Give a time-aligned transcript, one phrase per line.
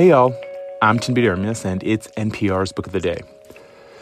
[0.00, 0.34] Hey y'all,
[0.80, 3.20] I'm Tinbit Ermias and it's NPR's Book of the Day.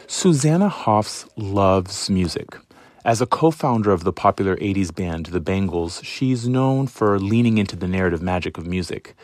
[0.06, 2.56] Susanna Hoffs loves music.
[3.04, 7.58] As a co founder of the popular 80s band The Bangles, she's known for leaning
[7.58, 9.16] into the narrative magic of music.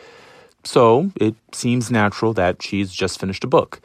[0.65, 3.79] So it seems natural that she's just finished a book.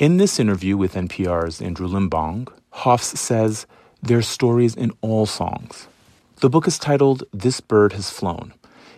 [0.00, 3.64] In this interview with NPR's Andrew Limbong, Hoffs says
[4.02, 5.86] there's stories in all songs.
[6.40, 8.54] The book is titled This Bird Has Flown.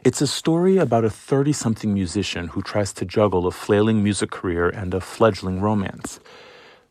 [0.07, 4.30] It's a story about a 30 something musician who tries to juggle a flailing music
[4.30, 6.20] career and a fledgling romance.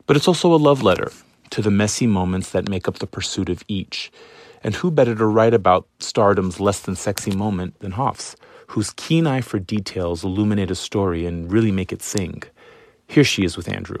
[0.04, 1.10] But it's also a love letter
[1.48, 4.12] to the messy moments that make up the pursuit of each.
[4.62, 9.26] And who better to write about stardom's less than sexy moment than Hoffs, whose keen
[9.26, 12.42] eye for details illuminate a story and really make it sing?
[13.08, 14.00] Here she is with Andrew.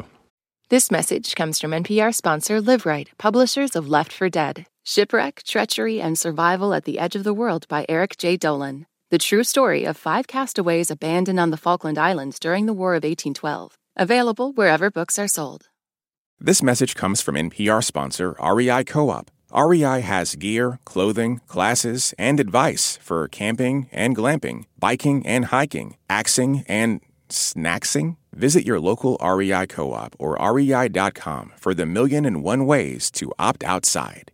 [0.68, 6.18] This message comes from NPR sponsor Liveright, publishers of Left for Dead Shipwreck, Treachery, and
[6.18, 8.36] Survival at the Edge of the World by Eric J.
[8.36, 8.84] Dolin.
[9.08, 13.04] The true story of five castaways abandoned on the Falkland Islands during the War of
[13.04, 13.78] 1812.
[13.96, 15.68] Available wherever books are sold.
[16.40, 19.30] This message comes from NPR sponsor REI Co op.
[19.54, 26.64] REI has gear, clothing, classes, and advice for camping and glamping, biking and hiking, axing
[26.66, 28.16] and snacksing.
[28.32, 33.32] Visit your local REI co op or rei.com for the million and one ways to
[33.38, 34.32] opt outside.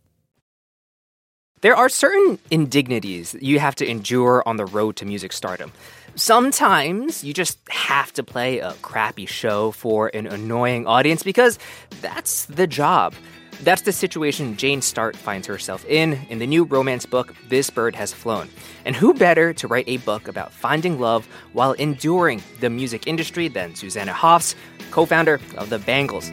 [1.63, 5.71] There are certain indignities you have to endure on the road to music stardom.
[6.15, 11.57] Sometimes you just have to play a crappy show for an annoying audience because
[12.01, 13.15] that's the job.
[13.61, 17.95] That's the situation Jane Start finds herself in in the new romance book, This Bird
[17.95, 18.49] Has Flown.
[18.83, 23.47] And who better to write a book about finding love while enduring the music industry
[23.47, 24.53] than Susanna Hoffs,
[24.91, 26.29] co founder of The Bangles?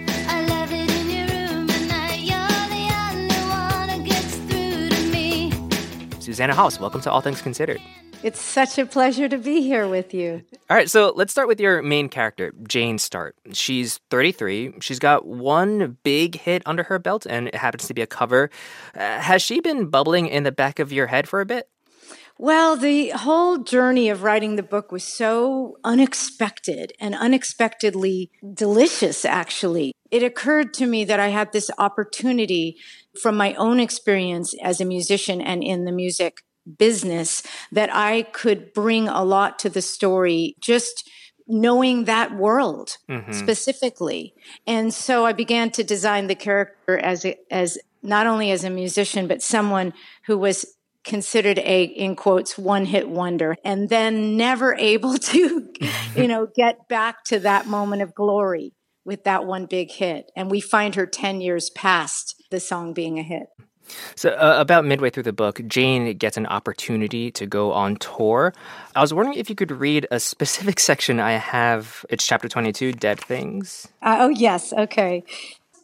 [6.41, 7.83] Susanna Hoffs, welcome to All Things Considered.
[8.22, 10.41] It's such a pleasure to be here with you.
[10.70, 13.36] All right, so let's start with your main character, Jane Start.
[13.52, 14.77] She's 33.
[14.80, 18.48] She's got one big hit under her belt, and it happens to be a cover.
[18.95, 21.68] Uh, has she been bubbling in the back of your head for a bit?
[22.39, 29.92] Well, the whole journey of writing the book was so unexpected and unexpectedly delicious, actually.
[30.10, 32.76] It occurred to me that I had this opportunity
[33.20, 36.42] from my own experience as a musician and in the music
[36.78, 41.08] business that I could bring a lot to the story just
[41.46, 43.32] knowing that world mm-hmm.
[43.32, 44.34] specifically.
[44.66, 48.70] And so I began to design the character as a, as not only as a
[48.70, 49.92] musician but someone
[50.27, 55.72] who was considered a in quotes one hit wonder and then never able to
[56.14, 58.72] you know get back to that moment of glory
[59.05, 63.18] with that one big hit and we find her 10 years past the song being
[63.18, 63.46] a hit.
[64.14, 68.52] So, uh, about midway through the book, Jane gets an opportunity to go on tour.
[68.94, 72.05] I was wondering if you could read a specific section I have.
[72.08, 73.89] It's chapter 22, Dead Things.
[74.02, 74.72] Uh, oh, yes.
[74.72, 75.24] Okay.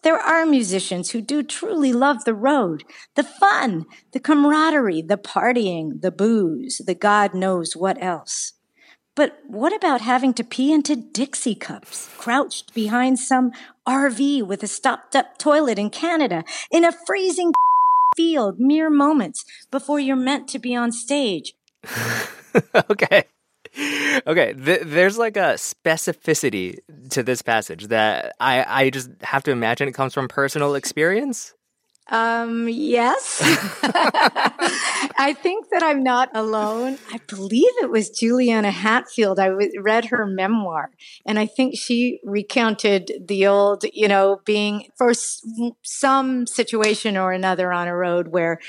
[0.03, 2.85] There are musicians who do truly love the road,
[3.17, 8.53] the fun, the camaraderie, the partying, the booze, the God knows what else.
[9.17, 13.51] But what about having to pee into Dixie cups, crouched behind some
[13.89, 17.53] RV with a stopped up toilet in Canada, in a freezing
[18.17, 21.55] field mere moments before you're meant to be on stage?
[22.91, 23.25] okay.
[24.27, 26.79] Okay, Th- there's like a specificity
[27.11, 31.55] to this passage that I, I just have to imagine it comes from personal experience.
[32.09, 33.41] Um, yes.
[35.19, 36.99] I think that I'm not alone.
[37.13, 39.41] I believe it was Juliana Hatfield.
[39.41, 40.91] I w- read her memoir
[41.27, 45.41] and I think she recounted the old, you know, being for s-
[45.83, 48.61] some situation or another on a road where,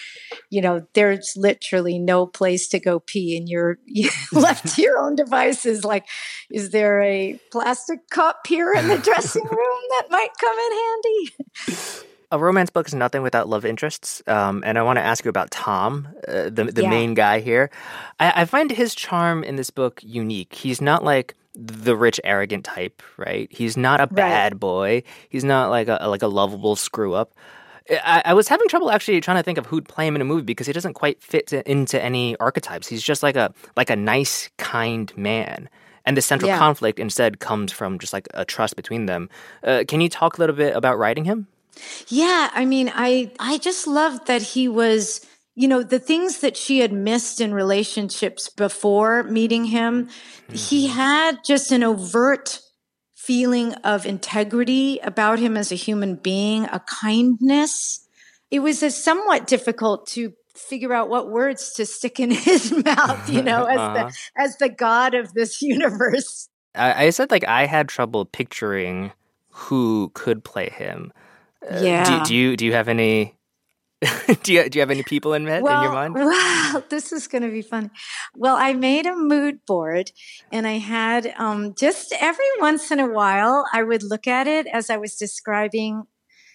[0.49, 4.97] you know, there's literally no place to go pee and you're, you're left to your
[4.97, 5.85] own devices.
[5.85, 6.05] Like,
[6.49, 12.16] is there a plastic cup here in the dressing room that might come in handy?
[12.31, 14.21] A romance book is nothing without love interests.
[14.27, 16.89] Um, and I want to ask you about Tom, uh, the the yeah.
[16.89, 17.69] main guy here.
[18.19, 20.53] I, I, find his charm in this book unique.
[20.53, 23.47] He's not like the rich, arrogant type, right?
[23.51, 24.59] He's not a bad right.
[24.59, 25.03] boy.
[25.29, 27.33] He's not like a like a lovable screw up.
[27.89, 30.25] I, I, was having trouble actually trying to think of who'd play him in a
[30.25, 32.87] movie because he doesn't quite fit into any archetypes.
[32.87, 35.69] He's just like a like a nice, kind man.
[36.05, 36.57] And the central yeah.
[36.57, 39.29] conflict instead comes from just like a trust between them.
[39.63, 41.47] Uh, can you talk a little bit about writing him?
[42.07, 45.25] Yeah, I mean, I I just loved that he was
[45.55, 50.53] you know the things that she had missed in relationships before meeting him mm-hmm.
[50.53, 52.59] he had just an overt
[53.15, 58.07] feeling of integrity about him as a human being a kindness
[58.51, 63.27] it was a somewhat difficult to figure out what words to stick in his mouth
[63.27, 63.93] you know as uh-huh.
[63.93, 69.11] the as the god of this universe I, I said like I had trouble picturing
[69.57, 71.11] who could play him.
[71.69, 72.19] Uh, yeah.
[72.19, 73.35] Do, do, you do you have any?
[74.43, 76.15] do you do you have any people in, well, in your mind?
[76.15, 77.89] Well, this is going to be funny.
[78.35, 80.11] Well, I made a mood board,
[80.51, 84.67] and I had um, just every once in a while I would look at it
[84.67, 86.03] as I was describing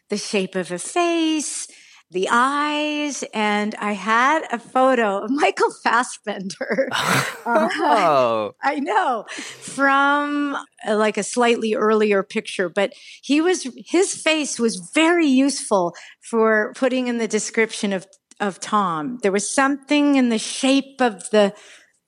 [0.08, 1.66] the shape of a face,
[2.12, 6.88] the eyes, and I had a photo of Michael Fassbender.
[6.92, 10.56] oh, I know from
[10.86, 12.92] uh, like a slightly earlier picture, but
[13.22, 18.06] he was his face was very useful for putting in the description of
[18.40, 19.18] of Tom.
[19.22, 21.54] There was something in the shape of the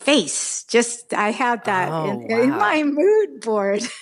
[0.00, 0.64] face.
[0.64, 2.42] Just I had that oh, in, wow.
[2.42, 3.82] in my mood board.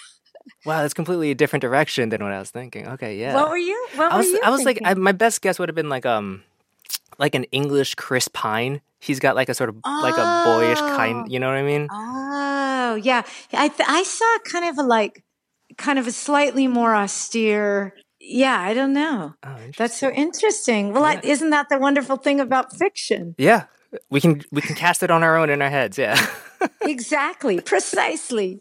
[0.64, 2.88] Wow, that's completely a different direction than what I was thinking.
[2.88, 3.34] Okay, yeah.
[3.34, 3.88] What were you?
[3.94, 4.84] What I was, were you I was thinking?
[4.84, 6.42] like, I, my best guess would have been like um,
[7.18, 8.80] like an English Chris Pine.
[9.00, 10.00] He's got like a sort of oh.
[10.02, 11.30] like a boyish kind.
[11.30, 11.88] You know what I mean?
[11.90, 13.22] Oh, yeah.
[13.52, 15.24] I th- I saw kind of a like,
[15.76, 17.94] kind of a slightly more austere.
[18.20, 19.34] Yeah, I don't know.
[19.42, 20.92] Oh, That's so interesting.
[20.92, 21.20] Well, yeah.
[21.22, 23.34] I, isn't that the wonderful thing about fiction?
[23.36, 23.64] Yeah,
[24.10, 25.98] we can we can cast it on our own in our heads.
[25.98, 26.24] Yeah.
[26.82, 27.60] exactly.
[27.60, 28.60] Precisely.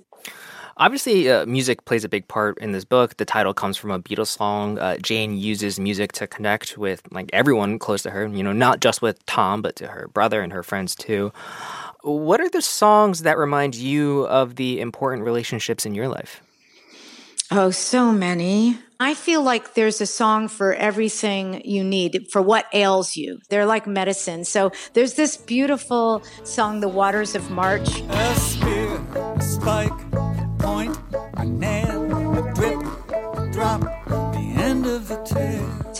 [0.81, 3.17] Obviously, uh, music plays a big part in this book.
[3.17, 4.79] The title comes from a Beatles song.
[4.79, 8.25] Uh, Jane uses music to connect with like everyone close to her.
[8.25, 11.31] You know, not just with Tom, but to her brother and her friends too.
[12.01, 16.41] What are the songs that remind you of the important relationships in your life?
[17.51, 18.79] Oh, so many.
[18.99, 23.39] I feel like there's a song for everything you need, for what ails you.
[23.49, 24.45] They're like medicine.
[24.45, 28.01] So there's this beautiful song, The Waters of March.
[28.09, 30.00] A spear, a spike,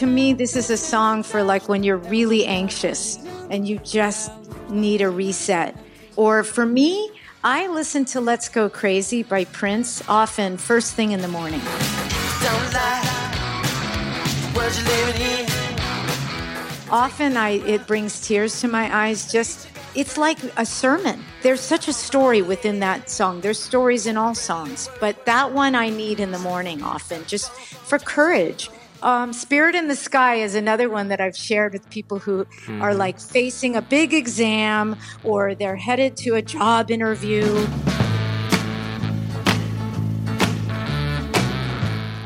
[0.02, 3.20] To me, this is a song for like when you're really anxious
[3.52, 4.32] and you just
[4.68, 5.78] need a reset.
[6.16, 7.12] Or for me,
[7.44, 11.62] I listen to Let's Go Crazy by Prince often first thing in the morning.
[16.90, 21.24] Often I it brings tears to my eyes just it's like a sermon.
[21.44, 23.42] There's such a story within that song.
[23.42, 27.52] There's stories in all songs, but that one I need in the morning often, just
[27.52, 28.72] for courage.
[29.04, 32.82] Um, Spirit in the Sky is another one that I've shared with people who mm-hmm.
[32.82, 37.44] are like facing a big exam or they're headed to a job interview.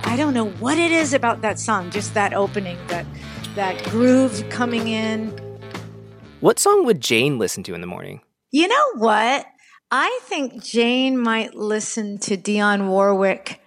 [0.03, 3.05] I don't know what it is about that song, just that opening, that
[3.55, 5.29] that groove coming in.
[6.41, 8.21] What song would Jane listen to in the morning?
[8.51, 9.45] You know what?
[9.91, 13.61] I think Jane might listen to Dionne Warwick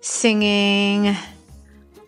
[0.00, 1.16] singing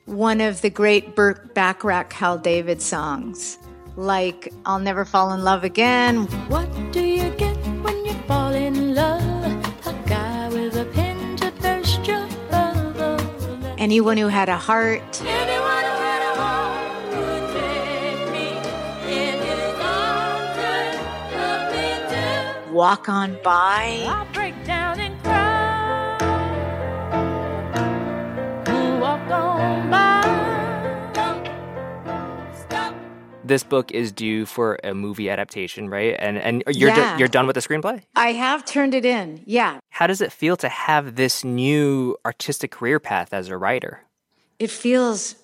[0.06, 3.58] one of the great Burt Bacharach Hal David songs,
[3.96, 6.26] like I'll Never Fall in Love Again.
[6.48, 9.22] What do you get when you fall in love?
[9.86, 13.20] A guy with a pen to burst your bubble.
[13.78, 15.02] Anyone who had a heart.
[22.76, 24.04] walk on by.
[33.46, 36.16] This book is due for a movie adaptation, right?
[36.18, 37.14] And and you're yeah.
[37.14, 38.02] d- you're done with the screenplay.
[38.14, 39.42] I have turned it in.
[39.46, 39.78] Yeah.
[39.90, 44.00] How does it feel to have this new artistic career path as a writer?
[44.58, 45.36] It feels.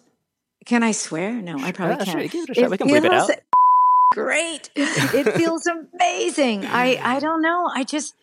[0.64, 1.32] Can I swear?
[1.32, 2.30] No, I probably yeah, can't.
[2.30, 3.30] Sure, it we can bleep it out
[4.12, 4.71] great.
[4.76, 6.66] It feels amazing.
[6.66, 7.68] I, I don't know.
[7.73, 8.14] I just,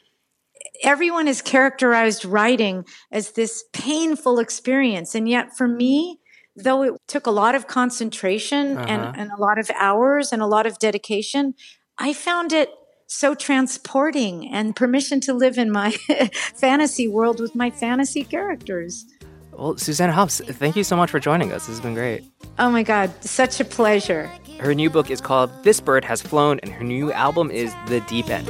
[0.83, 5.15] everyone has characterized writing as this painful experience.
[5.15, 6.18] And yet for me,
[6.63, 8.85] though it took a lot of concentration uh-huh.
[8.87, 11.55] and, and a lot of hours and a lot of dedication,
[11.97, 12.69] I found it
[13.07, 15.91] so transporting and permission to live in my
[16.55, 19.05] fantasy world with my fantasy characters.
[19.51, 21.65] Well, Susanna Hoffs, thank you so much for joining us.
[21.65, 22.23] This has been great.
[22.59, 24.31] Oh my God, such a pleasure.
[24.59, 27.99] Her new book is called This Bird Has Flown, and her new album is The
[28.01, 28.49] Deep End.